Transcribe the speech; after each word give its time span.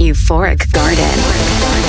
Euphoric 0.00 0.72
Garden. 0.72 1.79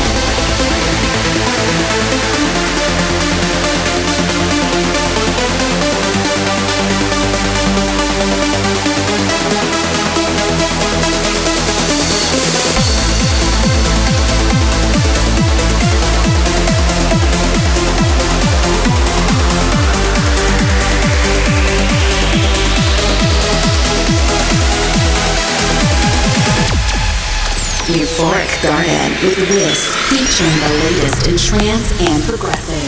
Euphoric 28.62 29.24
with 29.24 29.50
Wiz, 29.50 29.96
featuring 30.08 30.56
the 30.60 30.70
latest 30.84 31.28
in 31.28 31.36
trance 31.38 31.92
and 32.02 32.24
progressive. 32.24 32.81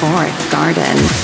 Euphoric 0.00 0.50
garden. 0.50 1.19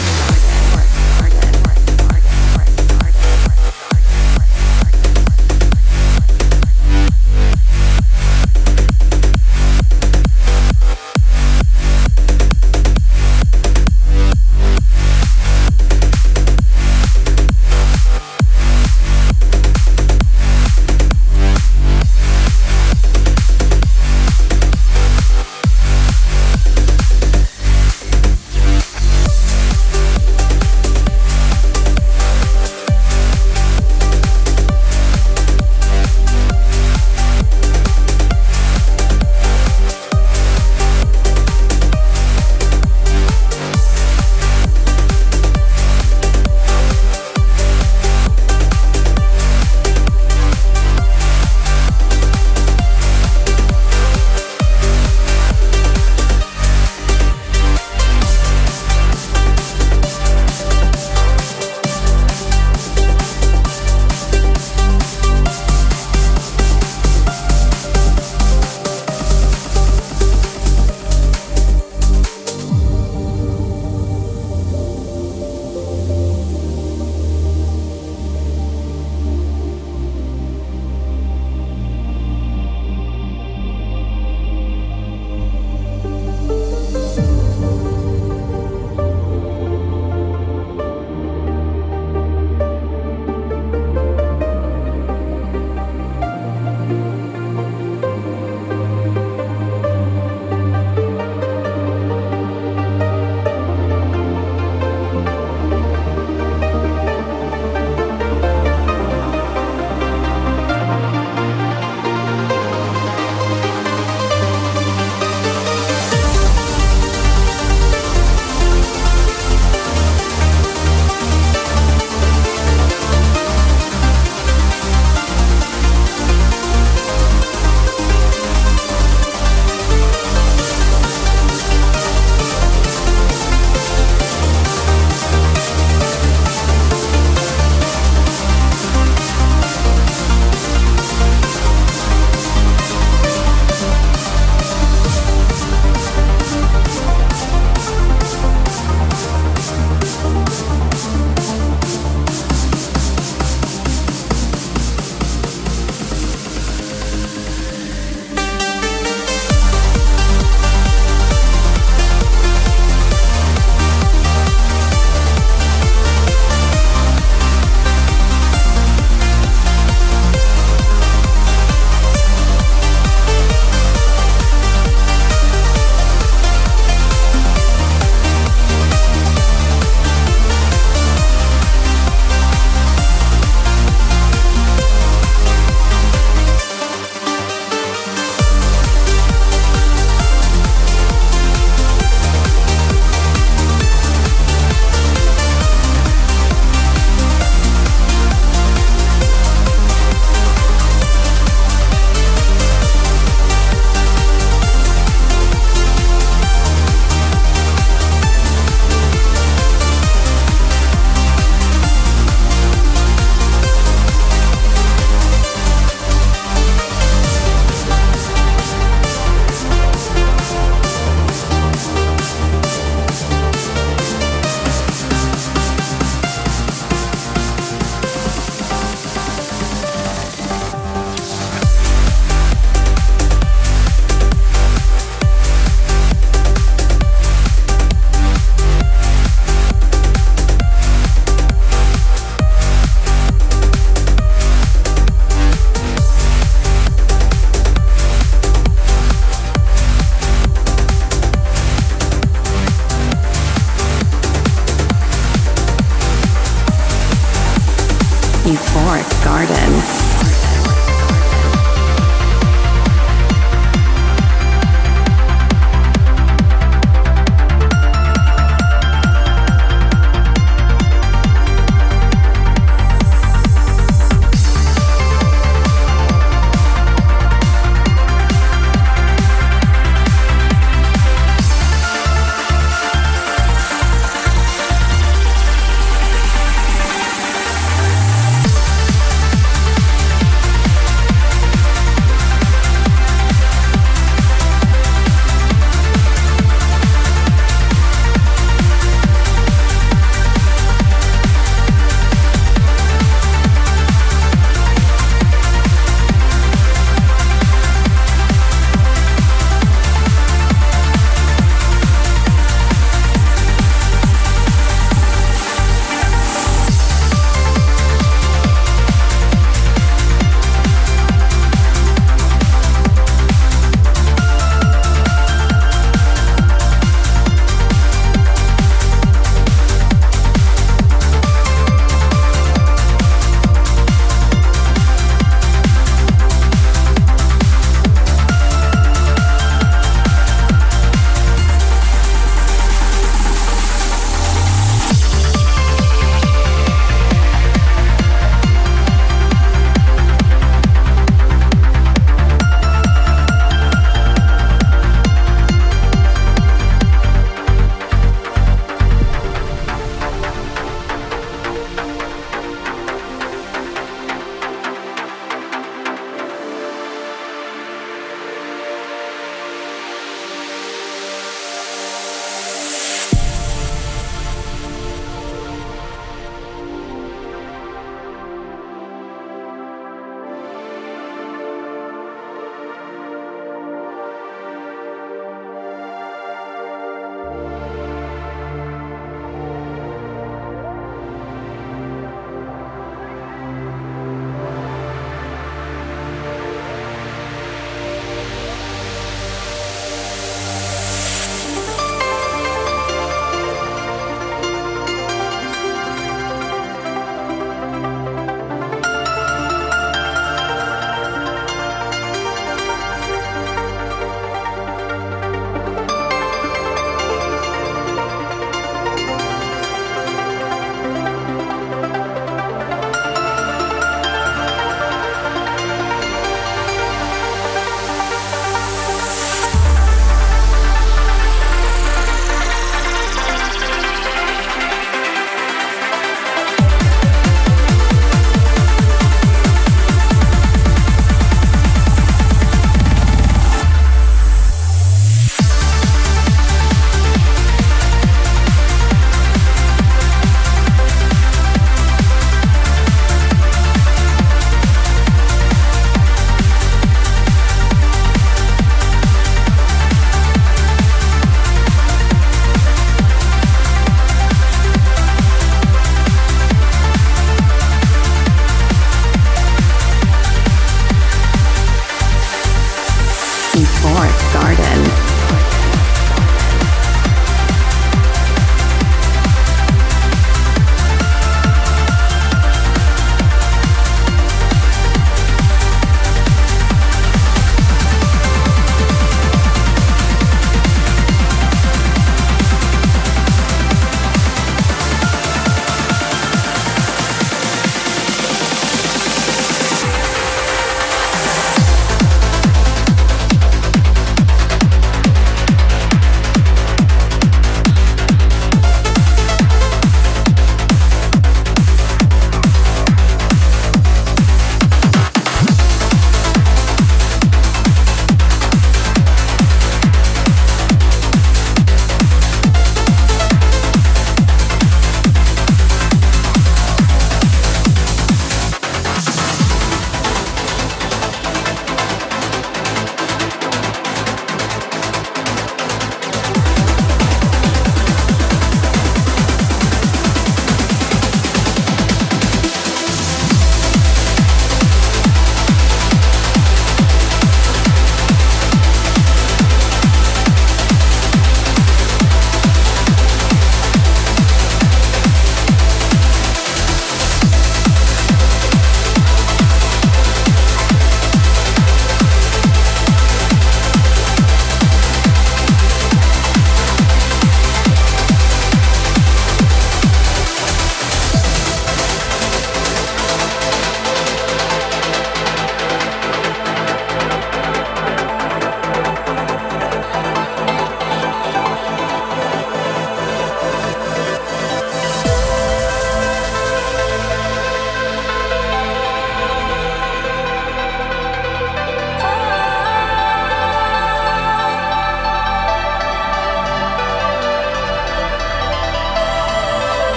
Art 258.86 259.24
Garden. 259.24 260.05